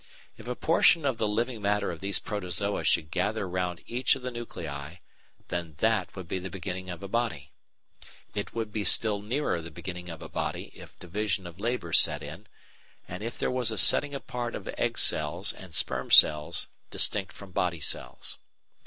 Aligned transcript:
If 0.35 0.47
a 0.47 0.55
portion 0.55 1.05
of 1.05 1.19
the 1.19 1.27
living 1.27 1.61
matter 1.61 1.91
of 1.91 1.99
these 1.99 2.17
Protozoa 2.17 2.83
should 2.83 3.11
gather 3.11 3.47
round 3.47 3.81
each 3.85 4.15
of 4.15 4.23
the 4.23 4.31
nuclei, 4.31 4.95
then 5.49 5.75
that 5.77 6.15
would 6.15 6.27
be 6.27 6.39
the 6.39 6.49
beginning 6.49 6.89
of 6.89 7.03
a 7.03 7.07
body. 7.07 7.51
It 8.33 8.51
would 8.51 8.71
be 8.71 8.83
still 8.83 9.21
nearer 9.21 9.61
the 9.61 9.69
beginning 9.69 10.09
of 10.09 10.23
a 10.23 10.27
body 10.27 10.71
if 10.73 10.97
division 10.97 11.45
of 11.45 11.59
labour 11.59 11.93
set 11.93 12.23
in, 12.23 12.47
and 13.07 13.21
if 13.21 13.37
there 13.37 13.51
was 13.51 13.69
a 13.69 13.77
setting 13.77 14.15
apart 14.15 14.55
of 14.55 14.67
egg 14.69 14.97
cells 14.97 15.53
and 15.53 15.75
sperm 15.75 16.09
cells 16.09 16.65
distinct 16.89 17.31
from 17.31 17.51
body 17.51 17.79
cells. 17.79 18.39